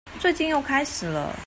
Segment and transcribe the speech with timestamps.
[0.19, 1.31] 最近又開始了